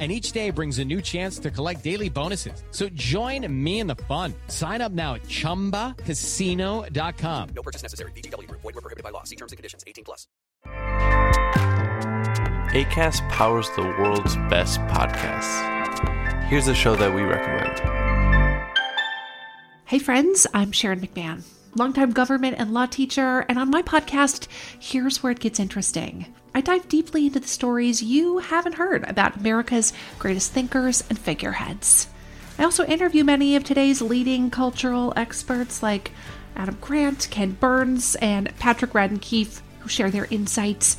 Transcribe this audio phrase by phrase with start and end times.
[0.00, 2.64] and each day brings a new chance to collect daily bonuses.
[2.70, 4.32] So join me in the fun.
[4.48, 7.48] Sign up now at ChumbaCasino.com.
[7.54, 8.12] No purchase necessary.
[8.12, 8.62] VGW Group.
[8.62, 9.24] Void were prohibited by law.
[9.24, 9.84] See terms and conditions.
[9.86, 10.26] 18 plus.
[12.72, 16.44] ACAST powers the world's best podcasts.
[16.44, 18.00] Here's a show that we recommend.
[19.90, 21.42] Hey friends, I'm Sharon McMahon,
[21.74, 26.26] longtime government and law teacher, and on my podcast, here's where it gets interesting.
[26.54, 32.08] I dive deeply into the stories you haven't heard about America's greatest thinkers and figureheads.
[32.58, 36.10] I also interview many of today's leading cultural experts like
[36.56, 40.96] Adam Grant, Ken Burns, and Patrick Radden Keefe, who share their insights,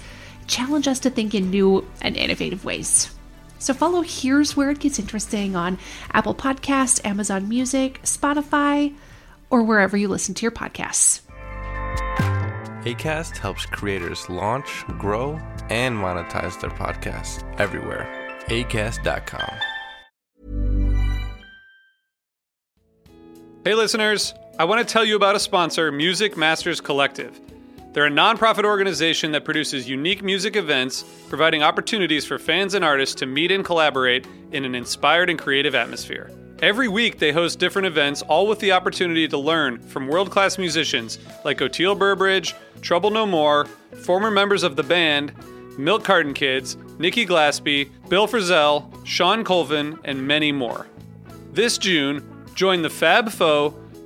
[0.47, 3.13] challenge us to think in new and innovative ways.
[3.59, 5.77] So follow Here's Where It Gets Interesting on
[6.13, 8.95] Apple Podcasts, Amazon Music, Spotify,
[9.51, 11.21] or wherever you listen to your podcasts.
[12.83, 15.39] ACAST helps creators launch, grow,
[15.69, 18.07] and monetize their podcasts everywhere.
[18.47, 19.53] ACAST.com.
[23.63, 27.39] Hey, listeners, I want to tell you about a sponsor, Music Masters Collective.
[27.93, 33.15] They're a nonprofit organization that produces unique music events, providing opportunities for fans and artists
[33.15, 36.31] to meet and collaborate in an inspired and creative atmosphere.
[36.61, 40.59] Every week, they host different events, all with the opportunity to learn from world class
[40.59, 43.65] musicians like Oteil Burbridge, Trouble No More,
[44.03, 45.33] former members of the band,
[45.79, 50.85] Milk Carton Kids, Nikki Glaspie, Bill Frisell, Shawn Colvin, and many more.
[51.51, 53.73] This June, join the Fab Four,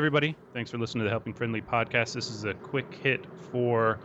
[0.00, 0.34] Everybody.
[0.54, 2.14] Thanks for listening to the Helping Friendly podcast.
[2.14, 3.98] This is a quick hit for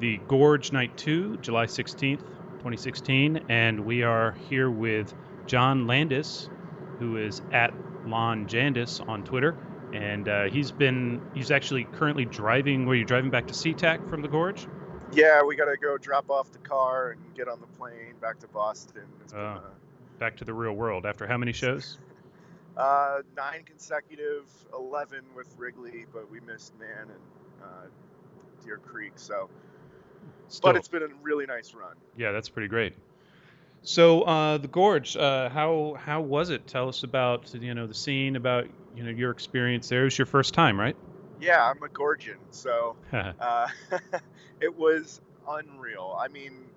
[0.00, 3.44] the Gorge Night 2, July 16th, 2016.
[3.48, 5.14] And we are here with
[5.46, 6.50] Jon Landis,
[6.98, 7.72] who is at
[8.08, 9.56] Lon Jandis on Twitter.
[9.92, 14.22] And uh, he's been, he's actually currently driving, were you driving back to SeaTac from
[14.22, 14.66] the Gorge?
[15.12, 18.40] Yeah, we got to go drop off the car and get on the plane back
[18.40, 19.04] to Boston.
[19.22, 19.60] It's been, uh,
[20.18, 21.98] Back to the real world after how many shows?
[22.80, 29.12] Uh, nine consecutive, eleven with Wrigley, but we missed Man and uh, Deer Creek.
[29.16, 29.50] So
[30.48, 31.94] Still, but it's been a really nice run.
[32.16, 32.94] yeah, that's pretty great.
[33.82, 36.66] So uh, the gorge, uh, how how was it?
[36.66, 38.66] Tell us about you know the scene, about
[38.96, 40.02] you know your experience there.
[40.02, 40.96] It was your first time, right?
[41.40, 43.68] Yeah, I'm a Gorgian, so uh,
[44.60, 46.18] it was unreal.
[46.18, 46.69] I mean,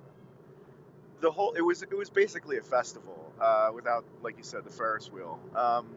[1.21, 4.71] the whole it was it was basically a festival uh, without, like you said, the
[4.71, 5.39] Ferris wheel.
[5.55, 5.87] Um,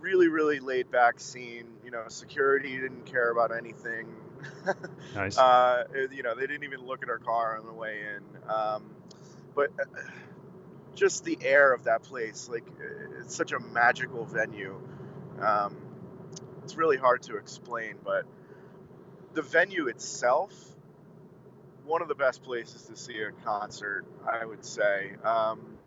[0.00, 1.66] really, really laid back scene.
[1.84, 4.14] You know, security didn't care about anything.
[5.14, 5.38] nice.
[5.38, 8.50] uh, you know, they didn't even look at our car on the way in.
[8.50, 8.94] Um,
[9.54, 9.84] but uh,
[10.94, 12.64] just the air of that place, like
[13.20, 14.80] it's such a magical venue.
[15.40, 15.76] Um,
[16.62, 18.24] it's really hard to explain, but
[19.34, 20.52] the venue itself,
[21.86, 25.12] one of the best places to see a concert, I would say.
[25.24, 25.78] Um,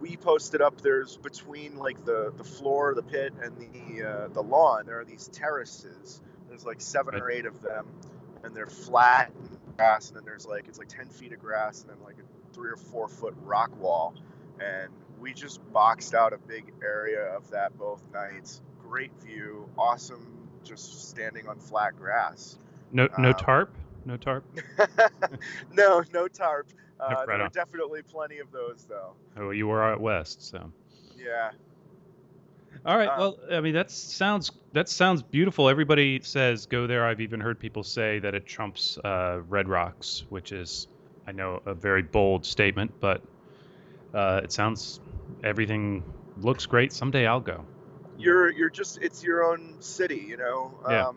[0.00, 0.80] we posted up.
[0.80, 4.86] There's between like the the floor, the pit, and the uh, the lawn.
[4.86, 6.20] There are these terraces.
[6.48, 7.86] There's like seven or eight of them,
[8.42, 10.08] and they're flat and grass.
[10.08, 12.70] And then there's like it's like ten feet of grass, and then like a three
[12.70, 14.14] or four foot rock wall.
[14.60, 14.90] And
[15.20, 18.60] we just boxed out a big area of that both nights.
[18.82, 20.48] Great view, awesome.
[20.64, 22.58] Just standing on flat grass.
[22.92, 23.74] no no um, tarp.
[24.08, 24.44] No tarp.
[25.74, 26.68] no, no tarp.
[26.98, 27.50] Uh, Right there were on.
[27.50, 29.12] definitely plenty of those though.
[29.36, 30.72] Oh, you were out west, so.
[31.16, 31.50] Yeah.
[32.86, 33.08] All right.
[33.08, 35.68] Uh, well, I mean, that sounds that sounds beautiful.
[35.68, 37.06] Everybody says go there.
[37.06, 40.88] I've even heard people say that it trumps uh, Red Rocks, which is,
[41.26, 43.22] I know, a very bold statement, but
[44.14, 45.00] uh, it sounds
[45.44, 46.02] everything
[46.40, 46.92] looks great.
[46.94, 47.64] Someday I'll go.
[48.18, 51.10] you're you're just it's your own city you know Yeah.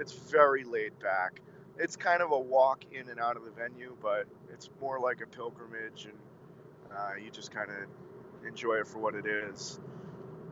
[0.00, 1.40] It's very laid back
[1.78, 5.20] it's kind of a walk in and out of the venue but it's more like
[5.20, 6.14] a pilgrimage and
[6.96, 9.80] uh, you just kind of enjoy it for what it is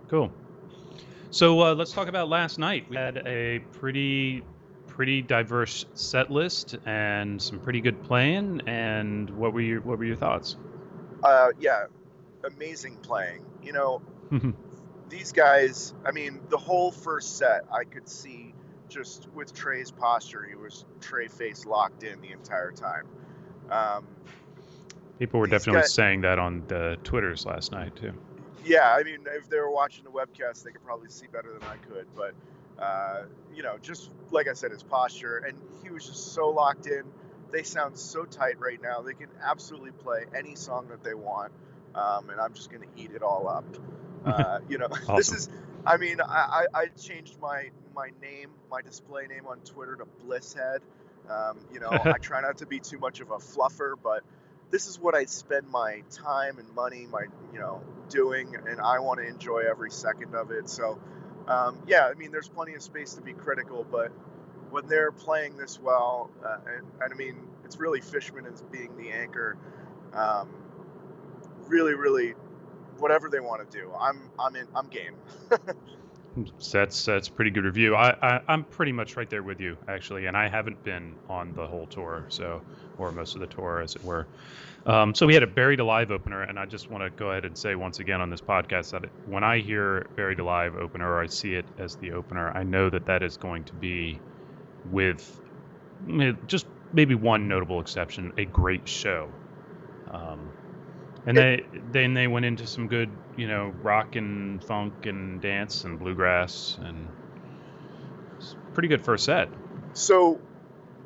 [0.08, 0.30] Cool.
[1.30, 2.84] So uh, let's talk about last night.
[2.90, 4.42] We had a pretty
[4.88, 8.60] pretty diverse set list and some pretty good playing.
[8.66, 10.56] And what were your what were your thoughts?
[11.22, 11.86] uh, yeah
[12.44, 14.02] amazing playing you know
[15.08, 18.51] these guys i mean the whole first set i could see
[18.92, 23.06] just with trey's posture he was trey face locked in the entire time
[23.70, 24.06] um,
[25.18, 28.12] People were definitely guys- saying that on the Twitters last night too.
[28.64, 31.64] yeah, I mean, if they were watching the webcast, they could probably see better than
[31.64, 32.06] I could.
[32.16, 32.34] But,
[32.82, 33.24] uh,
[33.54, 37.04] you know, just like I said, his posture, and he was just so locked in.
[37.52, 39.02] They sound so tight right now.
[39.02, 41.52] They can absolutely play any song that they want,
[41.94, 43.64] um, and I'm just going to eat it all up.
[44.24, 44.86] Uh, you know,
[45.16, 45.48] this is.
[45.84, 50.04] I mean, I, I, I changed my my name, my display name on Twitter to
[50.24, 50.78] Blisshead.
[51.30, 54.22] Um, you know, I try not to be too much of a fluffer, but
[54.70, 59.00] this is what I spend my time and money, my you know, doing, and I
[59.00, 60.68] want to enjoy every second of it.
[60.68, 60.98] So,
[61.46, 64.08] um, yeah, I mean, there's plenty of space to be critical, but
[64.70, 68.96] when they're playing this well, uh, and, and I mean, it's really Fishman as being
[68.96, 69.56] the anchor.
[70.14, 70.48] Um,
[71.66, 72.34] really, really,
[72.98, 75.14] whatever they want to do, I'm I'm in I'm game.
[76.73, 77.94] That's that's a pretty good review.
[77.94, 81.52] I, I I'm pretty much right there with you actually, and I haven't been on
[81.52, 82.64] the whole tour, so
[82.96, 84.31] or most of the tour as it were.
[84.87, 87.44] Um, so we had a Buried Alive opener, and I just want to go ahead
[87.44, 91.20] and say once again on this podcast that when I hear Buried Alive opener or
[91.23, 94.23] I see it as the opener, I know that that is going to be
[94.84, 95.40] with
[96.46, 99.39] just maybe one notable exception, a great show.
[100.10, 100.55] Um,
[101.26, 105.84] and they then they went into some good, you know, rock and funk and dance
[105.84, 107.08] and bluegrass and
[108.74, 109.48] pretty good first set.
[109.94, 110.41] So,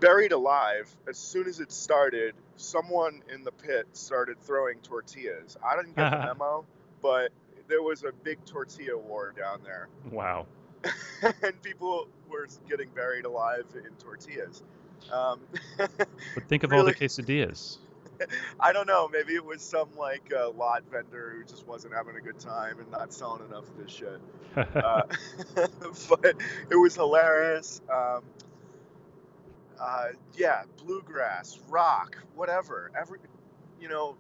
[0.01, 5.57] buried alive, as soon as it started, someone in the pit started throwing tortillas.
[5.65, 6.65] I didn't get the memo,
[7.03, 7.31] but
[7.69, 9.89] there was a big tortilla war down there.
[10.11, 10.47] Wow.
[11.43, 14.63] and people were getting buried alive in tortillas.
[15.13, 15.41] Um,
[15.79, 16.95] But think of all the Really?
[16.95, 17.79] quesadillas.
[18.61, 19.09] I don't know.
[19.09, 22.79] Maybe it was some like uh, lot vendor who just wasn't having a good time
[22.79, 24.21] and not selling enough of this shit.
[24.57, 25.03] Uh,
[26.09, 26.35] but
[26.71, 27.81] it was hilarious.
[27.93, 28.23] Um,
[29.79, 32.91] uh, yeah, bluegrass, rock, whatever.
[32.99, 33.19] Every,
[33.81, 34.17] you know,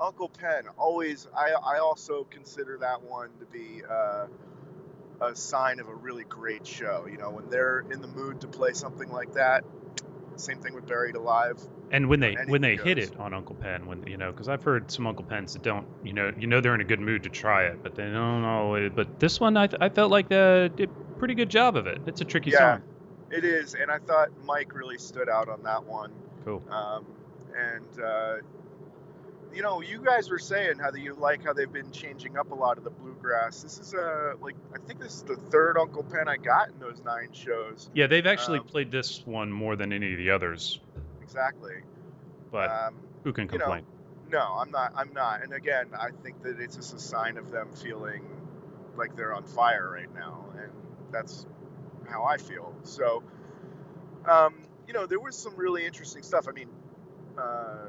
[0.00, 1.28] Uncle Pen always.
[1.36, 4.26] I I also consider that one to be uh,
[5.20, 7.06] a sign of a really great show.
[7.10, 9.64] You know, when they're in the mood to play something like that.
[10.36, 11.60] Same thing with Buried Alive.
[11.94, 14.48] And when they when they anything hit it on Uncle Pen, when you know, because
[14.48, 16.98] I've heard some Uncle Pens that don't, you know, you know they're in a good
[16.98, 18.90] mood to try it, but they don't know.
[18.92, 22.00] But this one, I, I felt like they did a pretty good job of it.
[22.06, 22.58] It's a tricky Yeah.
[22.58, 22.82] song.
[23.30, 26.12] It is, and I thought Mike really stood out on that one.
[26.44, 26.62] Cool.
[26.68, 27.06] Um,
[27.56, 28.36] and uh,
[29.54, 32.50] you know, you guys were saying how that you like how they've been changing up
[32.50, 33.62] a lot of the bluegrass.
[33.62, 36.78] This is uh like I think this is the third Uncle Pen I got in
[36.80, 37.88] those nine shows.
[37.94, 40.80] Yeah, they've actually Um, played this one more than any of the others
[41.24, 41.74] exactly.
[42.52, 43.84] But um, who can you know, complain?
[44.30, 44.92] no, I'm not.
[44.96, 45.42] I'm not.
[45.42, 48.24] And again, I think that it's just a sign of them feeling
[48.96, 50.70] like they're on fire right now, and
[51.10, 51.46] that's
[52.08, 52.74] how I feel.
[52.82, 53.22] So,
[54.28, 54.54] um,
[54.86, 56.46] you know, there was some really interesting stuff.
[56.48, 56.68] I mean,
[57.38, 57.86] uh,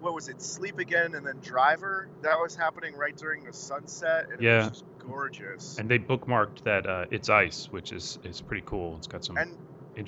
[0.00, 0.42] what was it?
[0.42, 2.08] Sleep again, and then Driver.
[2.22, 4.58] That was happening right during the sunset, and it Yeah.
[4.58, 5.78] was just gorgeous.
[5.78, 8.96] and they bookmarked that uh, it's ice, which is is pretty cool.
[8.98, 9.56] It's got some And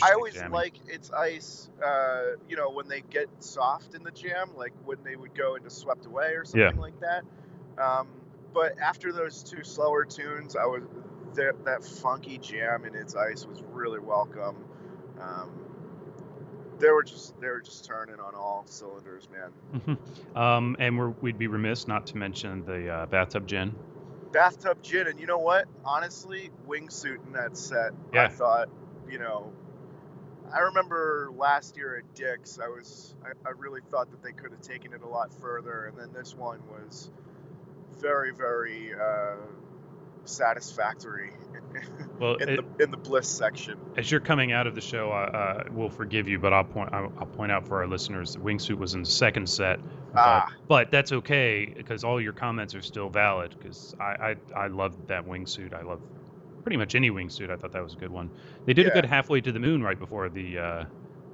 [0.03, 0.53] I always jamming.
[0.53, 1.69] like it's ice.
[1.85, 5.55] Uh, you know, when they get soft in the jam, like when they would go
[5.57, 6.81] into Swept Away or something Yeah.
[6.81, 7.25] like that.
[7.83, 8.09] Um,
[8.53, 10.83] but after those two slower tunes, I was
[11.35, 14.57] that that funky jam in its ice was really welcome.
[15.21, 15.51] Um,
[16.79, 19.97] they were just they were just turning on all cylinders, man.
[20.35, 23.75] um, and we're, we'd be remiss not to mention the uh, bathtub gin.
[24.33, 25.67] Bathtub gin, and you know what?
[25.85, 28.69] Honestly, wingsuit in that set, I thought,
[29.09, 29.53] you know,
[30.54, 34.50] I remember last year at Dick's, I was, I, I really thought that they could
[34.52, 37.11] have taken it a lot further, and then this one was
[38.00, 39.37] very, very uh,
[40.25, 41.33] satisfactory
[42.19, 43.78] Well, in it- the in the bliss section.
[43.97, 46.90] As you're coming out of the show, uh, uh, we'll forgive you, but I'll point
[46.92, 49.78] I'll, I'll point out for our listeners that Wingsuit was in the second set.
[50.12, 50.52] But, Ah.
[50.69, 53.54] but that's okay because all your comments are still valid.
[53.57, 55.73] Because I, I I loved that wingsuit.
[55.73, 56.00] I love
[56.62, 57.50] pretty much any wingsuit.
[57.50, 58.31] I thought that was a good one.
[58.67, 60.85] They did a good halfway to the moon right before the uh,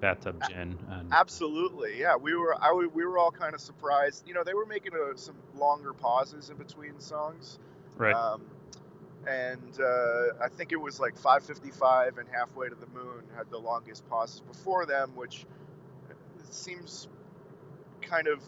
[0.01, 0.79] bathtub gin.
[0.91, 2.17] And, Absolutely, yeah.
[2.17, 4.27] We were, I, we were all kind of surprised.
[4.27, 7.59] You know, they were making uh some longer pauses in between songs.
[7.97, 8.15] right.
[8.15, 8.43] Um,
[9.27, 13.59] and uh, I think it was like 5:55 and halfway to the moon had the
[13.59, 15.47] longest pauses before them, which
[16.49, 17.09] seems
[18.01, 18.41] kind of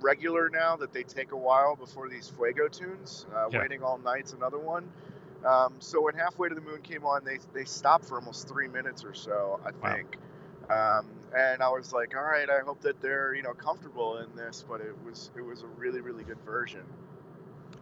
[0.00, 3.26] regular now that they take a while before these Fuego tunes.
[3.34, 3.60] Uh, Yeah.
[3.60, 4.88] Waiting all night's another one.
[5.44, 8.68] Um, so when halfway to the moon came on, they they stopped for almost three
[8.68, 9.94] minutes or so, I Wow.
[9.94, 10.18] think.
[10.70, 14.34] Um, and I was like, all right, I hope that they're you know comfortable in
[14.36, 16.82] this, but it was it was a really really good version.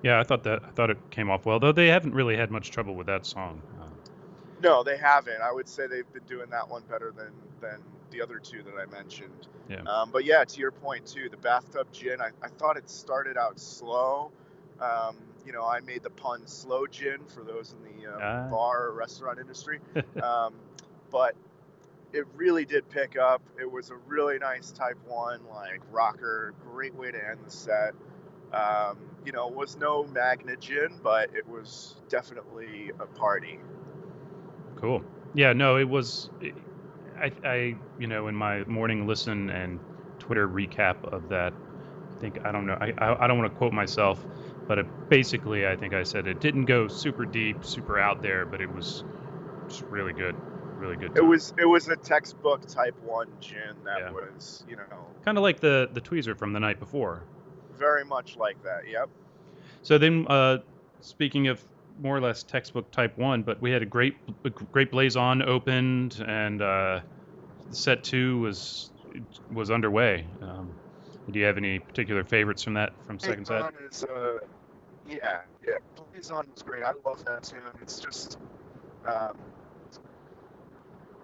[0.02, 2.50] yeah, I thought that I thought it came off well, though they haven't really had
[2.50, 3.62] much trouble with that song.
[3.80, 3.84] Uh,
[4.62, 5.40] No, they haven't.
[5.42, 8.74] I would say they've been doing that one better than than the other two that
[8.80, 9.46] I mentioned.
[9.68, 9.82] Yeah.
[9.86, 12.20] Um, but yeah, to your point too, the bathtub gin.
[12.20, 14.30] I, I thought it started out slow.
[14.80, 18.48] Um, you know, I made the pun slow gin for those in the um, Ah.
[18.50, 19.80] bar or restaurant industry.
[20.22, 20.54] um,
[21.10, 21.34] but
[22.12, 23.42] it really did pick up.
[23.60, 26.54] It was a really nice Type One like rocker.
[26.64, 27.94] Great way to end the set.
[28.52, 33.58] Um, you know, it was no Magna gin, but it was definitely a party.
[34.76, 35.02] Cool.
[35.34, 36.28] Yeah, no, it was.
[37.18, 39.78] I, I, you know, in my morning listen and
[40.18, 42.76] Twitter recap of that, I think I don't know.
[42.80, 44.22] I, I, I don't want to quote myself,
[44.68, 48.46] but it, basically, I think I said it didn't go super deep, super out there,
[48.46, 49.02] but it was
[49.68, 50.36] just really good,
[50.78, 51.12] really good.
[51.16, 54.12] It was it was a textbook Type One gin that Yeah.
[54.12, 57.22] was you know kind of like the the tweezer from the night before.
[57.78, 58.88] very much like that.
[58.88, 59.08] Yep.
[59.82, 60.58] So then, uh,
[61.00, 61.62] speaking of
[62.00, 64.14] more or less textbook type one, but we had a great,
[64.44, 67.00] a great blaze on opened, and uh,
[67.70, 68.90] set two was
[69.50, 70.26] was underway.
[70.40, 70.70] Um,
[71.30, 73.72] do you have any particular favorites from that from second set?
[73.90, 74.38] Is uh,
[75.08, 75.74] yeah yeah
[76.12, 76.82] Blaze On was great.
[76.82, 77.60] I love that tune.
[77.80, 78.38] It's just
[79.06, 79.36] um,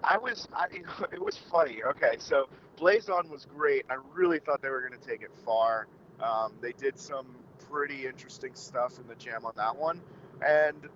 [0.02, 0.66] I was I
[1.12, 1.82] it was funny.
[1.85, 3.85] Okay, so Blaze On was great.
[3.90, 5.87] I really thought they were going to take it far.
[6.20, 7.26] Um, they did some
[7.70, 10.00] pretty interesting stuff in the jam on that one,
[10.44, 10.88] and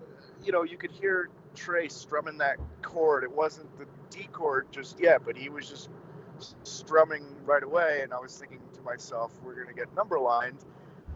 [0.43, 3.23] you know you could hear Trey strumming that chord.
[3.23, 5.89] It wasn't the D chord just yet, but he was just
[6.63, 8.01] strumming right away.
[8.03, 10.57] And I was thinking to myself, we're going to get number lined.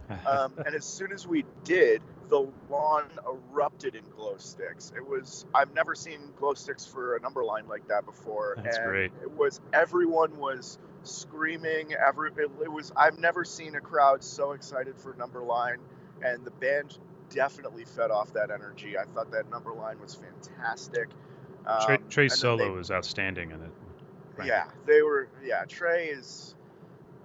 [0.28, 4.92] Um, and as soon as we did, the lawn erupted in glow sticks.
[4.96, 8.56] It was I've never seen glow sticks for a number line like that before.
[8.64, 9.12] That's and great.
[9.22, 11.94] It was everyone was screaming.
[11.94, 15.80] Every it, it was I've never seen a crowd so excited for number line,
[16.22, 16.98] and the band
[17.30, 18.98] definitely fed off that energy.
[18.98, 21.10] I thought that number line was fantastic.
[21.66, 23.72] Um, Trey, Trey's then they- solo was outstanding in it.
[24.38, 24.48] Right.
[24.48, 25.30] yeah, they were.
[25.44, 26.54] Yeah, Trey is.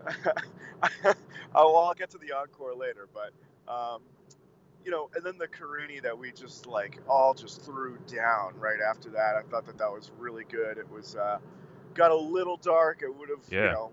[1.55, 3.33] oh, well, I'll get to the encore later, but
[3.73, 4.01] um,
[4.85, 8.81] you know, and then the Carini that we just like all just threw down right
[8.81, 9.37] after that.
[9.37, 10.79] I thought that that was really good.
[10.79, 11.39] It was uh,
[11.95, 13.03] got a little dark.
[13.03, 13.93] It would have, you know,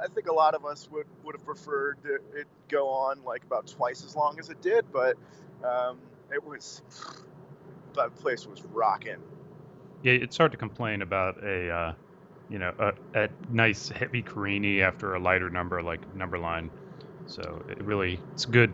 [0.00, 3.42] I think a lot of us would would have preferred it, it go on like
[3.44, 5.16] about twice as long as it did, but
[5.64, 5.98] um,
[6.32, 6.82] it was.
[7.94, 9.16] That place was rocking.
[10.02, 11.92] Yeah, it's hard to complain about a, uh,
[12.50, 12.92] you know, a,
[13.24, 16.70] a nice heavy Carini after a lighter number like number line.
[17.26, 18.72] So it really, it's a good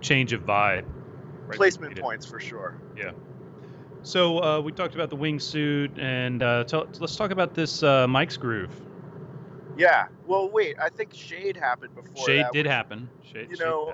[0.00, 0.84] change of vibe.
[1.46, 1.56] right?
[1.56, 2.80] Placement points for sure.
[2.96, 3.10] Yeah.
[4.02, 8.06] So uh, we talked about the wingsuit, and uh, tell, let's talk about this uh,
[8.06, 8.70] Mike's groove.
[9.76, 10.06] Yeah.
[10.26, 10.76] Well, wait.
[10.80, 12.24] I think Shade happened before.
[12.26, 13.08] Shade that, did which- happen.
[13.24, 13.86] Shade, you Shade know,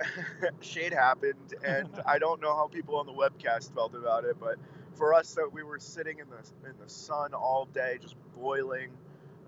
[0.00, 0.54] happened.
[0.60, 4.56] Shade happened, and I don't know how people on the webcast felt about it, but
[4.94, 8.90] for us, that we were sitting in the in the sun all day, just boiling.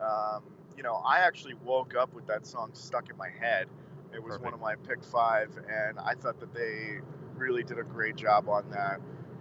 [0.00, 0.42] Um,
[0.76, 3.66] you know, I actually woke up with that song stuck in my head.
[4.14, 6.98] It was one of my pick five, and I thought that they
[7.36, 9.00] really did a great job on that.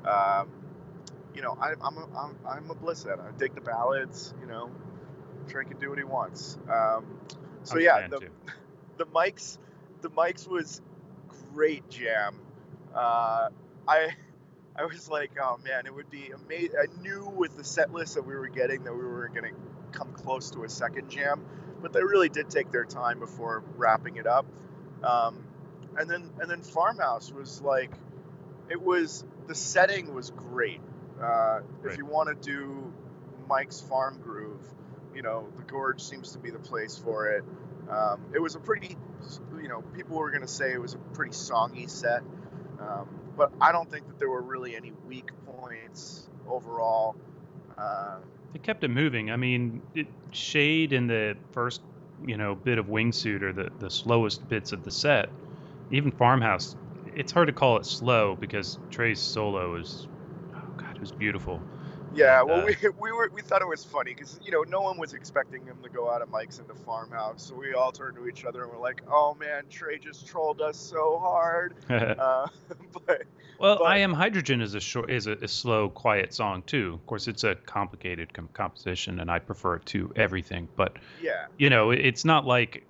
[0.10, 0.50] Um,
[1.36, 3.20] you know, I, I'm a, I'm I'm a Bliss head.
[3.20, 4.34] I dig the ballads.
[4.39, 4.72] You know,
[5.48, 6.58] Trey can do what he wants.
[6.70, 7.05] Um,
[7.63, 8.29] so I'm yeah, the, too.
[8.98, 9.58] the mics
[10.01, 10.81] the mics was
[11.53, 12.39] great jam
[12.96, 13.50] uh,
[13.88, 14.10] i
[14.75, 18.16] i was like oh man it would be amazing i knew with the set list
[18.16, 21.46] that we were getting that we were going to come close to a second jam
[21.82, 24.46] but they really did take their time before wrapping it up.
[25.04, 25.44] Um,
[25.98, 27.92] and then and then farmhouse was like
[28.70, 30.80] it was the setting was great.
[31.22, 32.94] Uh, if you want to do
[33.48, 34.62] mike's farm groove
[35.13, 37.44] you know the gorge seems to be the place for it.
[37.90, 38.96] Um, it was a pretty,
[39.62, 42.22] you know, people were going to say it was a pretty songy set,
[42.80, 47.16] um, but I don't think that there were really any weak points overall.
[47.78, 48.18] Uh,
[48.54, 49.32] They kept it moving.
[49.32, 51.82] I mean, it, Shade in the first,
[52.26, 55.30] you know, bit of wingsuit or the, the slowest bits of the set.
[55.90, 60.08] Even Farmhouse, it's hard to call it slow because Trey's solo is,
[60.56, 61.62] oh god, it was beautiful.
[62.13, 64.82] Yeah, well, uh, we, we were we thought it was funny because you know no
[64.82, 68.15] one was expecting him to go out of Mike's into farmhouse, so we all turned
[68.18, 72.48] to each other and we're like, "Oh man, Trey just trolled us so hard." Uh,
[73.06, 73.24] but
[73.60, 76.94] well, but- I Am Hydrogen is a short, is a, a slow, quiet song too.
[76.94, 80.68] Of course, it's a complicated com- composition, and I prefer it to everything.
[80.75, 82.86] But yeah, you know, it- it's not like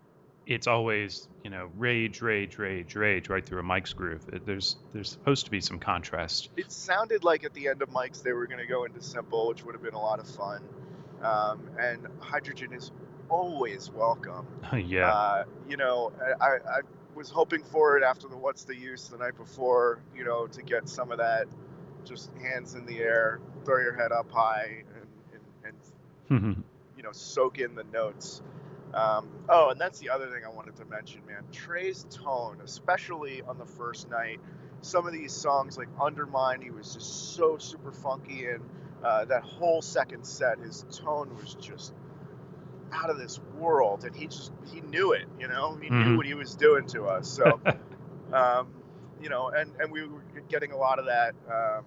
[0.47, 4.23] it's always you know rage, rage, rage, rage right through a Mike's groove.
[4.33, 6.49] It- There's there's supposed to be some contrast.
[6.57, 9.47] it sounded like at the end of Mike's they were going to go into simple,
[9.47, 10.61] which would have been a lot of fun.
[11.21, 12.91] Um, and hydrogen is
[13.29, 14.47] always welcome.
[14.85, 15.11] yeah.
[15.11, 16.79] Uh, you know, I, I
[17.13, 20.61] was hoping for it after the What's the Use the night before, you know, to
[20.63, 21.45] get some of that
[22.03, 25.75] just hands in the air, throw your head up high, and, and,
[26.29, 26.63] and
[26.97, 28.41] you know, soak in the notes.
[28.93, 31.43] Um, oh, and that's the other thing I wanted to mention, man.
[31.51, 34.39] Trey's tone, especially on the first night,
[34.81, 38.63] some of these songs like Undermine, he was just so super funky, and
[39.03, 41.93] uh, that whole second set, his tone was just
[42.91, 46.17] out of this world, and he just he knew it, you know, he knew Mhm.
[46.17, 47.29] what he was doing to us.
[47.29, 47.61] So,
[48.33, 48.67] um,
[49.21, 51.85] you know, and and we were getting a lot of that um,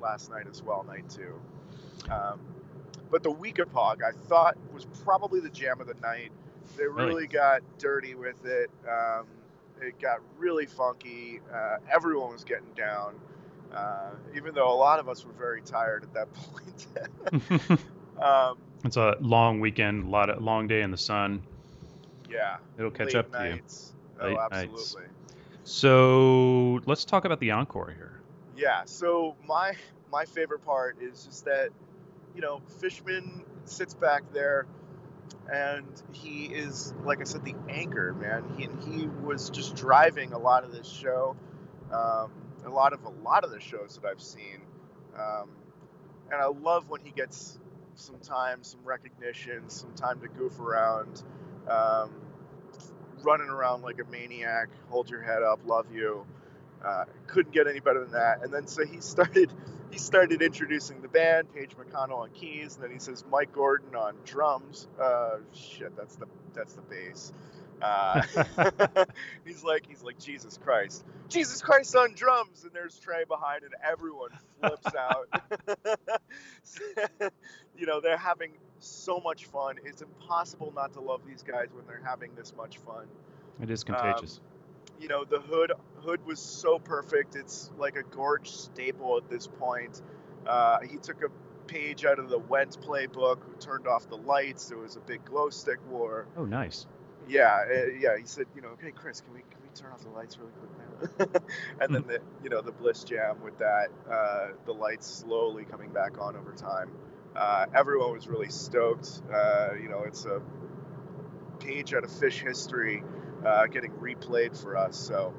[0.00, 1.40] last night as well, night two.
[2.10, 2.40] Um,
[3.10, 6.30] but the Weekapaug, I thought was probably the jam of the night.
[6.76, 7.06] They Really?
[7.06, 8.70] really got dirty with it.
[8.88, 9.26] Um,
[9.80, 11.40] it got really funky.
[11.52, 13.14] Uh, everyone was getting down,
[13.72, 16.28] uh, even though a lot of us were very tired at that
[17.70, 17.80] point.
[18.22, 21.42] um, it's a long weekend, a lot of long day in the sun.
[22.30, 23.50] yeah, It'll catch late up to you.
[23.54, 23.94] nights.
[24.20, 24.52] Oh, Late nights.
[24.70, 25.08] absolutely.
[25.64, 28.20] So let's talk about the encore here.
[28.56, 28.82] Yeah.
[28.86, 29.74] So my
[30.10, 31.68] my favorite part is just that,
[32.38, 34.64] you know, Fishman sits back there,
[35.52, 38.44] and he is like I said, the anchor man.
[38.56, 41.34] He and he was just driving a lot of this show,
[41.92, 42.30] um,
[42.64, 44.60] a lot of a lot of the shows that I've seen,
[45.18, 45.50] um,
[46.30, 47.58] and I love when he gets
[47.96, 51.24] some time, some recognition, some time to goof around.
[51.68, 52.12] Um,
[53.24, 56.24] running around like a maniac, hold your head up, love you.
[56.84, 58.44] Uh, couldn't get any better than that.
[58.44, 59.52] And then so he started
[59.90, 63.94] he started introducing the band, Page McConnell on keys, and then he says Mike Gordon
[63.94, 64.86] on drums.
[65.00, 67.32] Uh, shit, that's the that's the bass.
[67.80, 68.22] Uh,
[69.44, 73.74] he's like he's like Jesus Christ, Jesus Christ on drums, and there's Trey behind, and
[73.88, 75.28] everyone flips out.
[77.76, 79.76] you know they're having so much fun.
[79.84, 83.06] It's impossible not to love these guys when they're having this much fun
[83.62, 84.40] It is contagious.
[85.00, 87.36] You know the hood hood was so perfect.
[87.36, 90.02] It's like a gorge staple at this point.
[90.46, 91.28] Uh, he took a
[91.66, 94.68] page out of the Wentz playbook turned off the lights.
[94.68, 96.26] There was a big glow stick war.
[96.36, 96.86] Oh, nice.
[97.28, 100.02] yeah uh, yeah he said you know okay chris can we can we turn off
[100.02, 101.40] the lights really quick now?
[101.80, 105.90] And then the you know the bliss jam with that uh, the lights slowly coming
[105.90, 106.90] back on over time.
[107.36, 109.22] Uh, everyone was really stoked.
[109.32, 110.40] Uh, you know it's a
[111.60, 113.02] page out of Phish history
[113.44, 115.34] uh, getting replayed for us so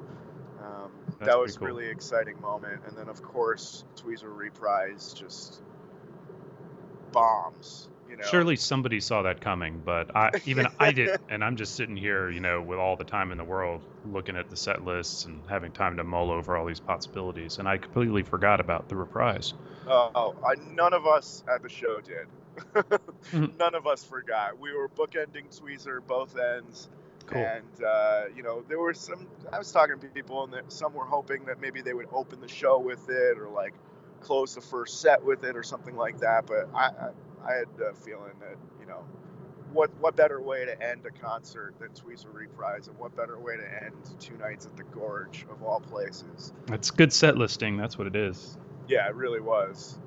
[0.62, 1.68] um, that was a cool.
[1.68, 5.62] really exciting moment and then of course tweezer reprise just
[7.12, 11.56] bombs you know Surely somebody saw that coming, but I even I did, and I'm
[11.56, 14.56] just sitting here, you know, with all the time in the world, looking at the
[14.56, 18.60] set lists and having time to mull over all these possibilities, and I completely forgot
[18.60, 19.54] about the reprise.
[19.86, 22.26] Oh, I, none of us at the show did.
[23.32, 23.56] Mhm.
[23.58, 24.58] None of us forgot.
[24.58, 26.88] We were bookending Tweezer both ends.
[27.26, 27.44] Cool.
[27.44, 29.26] And uh, you know, there were some.
[29.52, 32.48] I was talking to people, and some were hoping that maybe they would open the
[32.48, 33.74] show with it, or like
[34.20, 36.46] close the first set with it, or something like that.
[36.46, 37.10] But I, I,
[37.48, 39.04] I had a feeling that you know,
[39.72, 43.56] what what better way to end a concert than Tweezer Reprise, and what better way
[43.56, 46.52] to end two nights at the Gorge of all places?
[46.66, 47.76] That's good set listing.
[47.76, 48.56] That's what it is.
[48.88, 49.98] Yeah, it really was.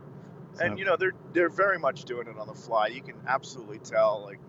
[0.56, 2.88] So- And you know they're they're very much doing it on the fly.
[2.88, 4.24] You can absolutely tell.
[4.26, 4.40] Like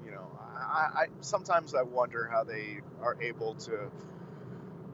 [0.57, 3.90] I, I sometimes I wonder how they are able to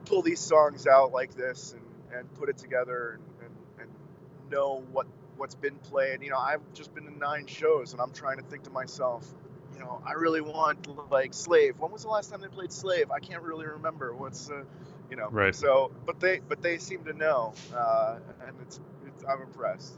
[0.05, 4.83] pull these songs out like this and, and put it together and, and, and know
[4.91, 6.21] what what's been played.
[6.21, 9.25] You know, I've just been to nine shows and I'm trying to think to myself,
[9.73, 11.79] you know, I really want like Slave.
[11.79, 13.11] When was the last time they played Slave?
[13.11, 14.13] I can't really remember.
[14.13, 14.63] What's uh,
[15.09, 15.29] you know.
[15.29, 15.53] Right.
[15.53, 19.93] So, but they but they seem to know, uh, and it's, it's I'm impressed.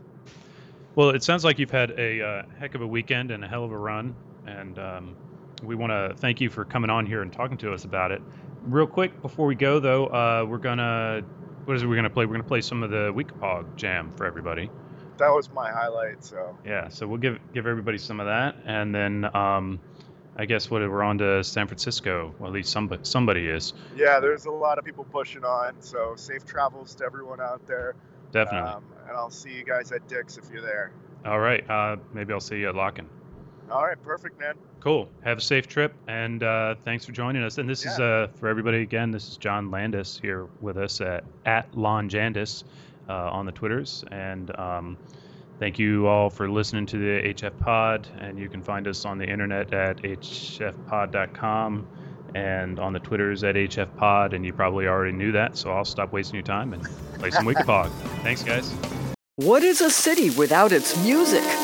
[0.95, 3.63] Well, it sounds like you've had a uh, heck of a weekend and a hell
[3.63, 5.15] of a run, and um,
[5.63, 8.21] we want to thank you for coming on here and talking to us about it.
[8.63, 11.23] Real quick before we go, though, uh, we're gonna
[11.65, 12.25] what is it we're gonna play?
[12.25, 14.69] We're gonna play some of the Weekapaug jam for everybody.
[15.17, 16.23] That was my highlight.
[16.23, 16.57] So.
[16.65, 19.79] Yeah, so we'll give give everybody some of that, and then um,
[20.35, 22.33] I guess what we're on to San Francisco.
[22.39, 26.13] Well, at least somebody somebody is Yeah, there's a lot of people pushing on, so
[26.15, 27.95] safe travels to everyone out there.
[28.31, 28.69] definitely.
[28.69, 30.91] Um, and I'll see you guys at Dick's if you're there.
[31.25, 33.05] All right, uh, maybe I'll see you at Locken.
[33.73, 34.53] All right, perfect, man.
[34.81, 35.09] Cool.
[35.23, 37.57] Have a safe trip, and uh, thanks for joining us.
[37.57, 39.09] And this is uh, for everybody again.
[39.09, 42.65] This is Jon Landis here with us at at Lon Jandis
[43.09, 44.95] uh, on the Twitters, and um,
[45.57, 48.07] thank you all for listening to the HF Pod.
[48.19, 51.87] And you can find us on the internet at hfpod.com
[52.35, 54.35] and on the Twitters at HF Pod.
[54.35, 56.83] And you probably already knew that, so I'll stop wasting your time and
[57.17, 57.89] play some Weekapaug.
[58.21, 58.71] Thanks, guys.
[59.37, 61.43] What is a city without its music?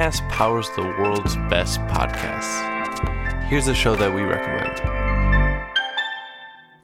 [0.00, 3.44] ACAST powers the world's best podcasts.
[3.48, 4.80] Here's a show that we recommend.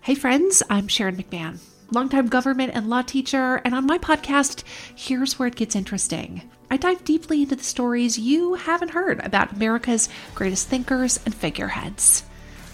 [0.03, 1.59] Hey, friends, I'm Sharon McMahon,
[1.91, 6.43] longtime government and law teacher, and on my podcast, here's where it gets interesting.
[6.71, 12.23] I dive deeply into the stories you haven't heard about America's greatest thinkers and figureheads.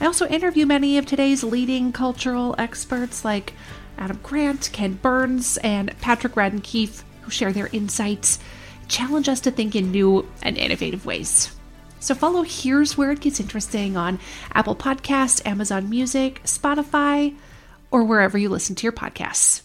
[0.00, 3.54] I also interview many of today's leading cultural experts like
[3.96, 8.40] Adam Grant, Ken Burns, and Patrick Radden Keefe, who share their insights,
[8.92, 11.50] challenge us to think in new and innovative ways.
[11.98, 14.20] So follow Here's Where It Gets Interesting on
[14.52, 17.34] Apple Podcasts, Amazon Music, Spotify,
[17.90, 19.62] or wherever you listen to your podcasts.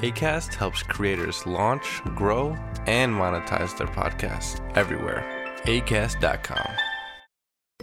[0.00, 5.24] ACAST helps creators launch, grow, and monetize their podcasts everywhere.
[5.64, 6.72] ACAST.com.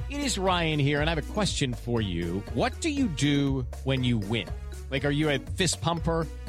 [0.10, 2.42] It is Ryan here, and I have a question for you.
[2.54, 4.48] What do you do when you win?
[4.90, 6.26] Like, are you a fist pumper?